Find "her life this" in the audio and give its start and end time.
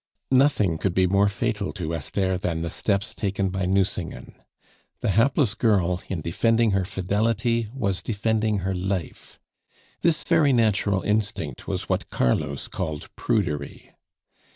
8.65-10.23